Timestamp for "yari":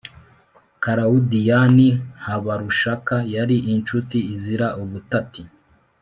3.35-3.57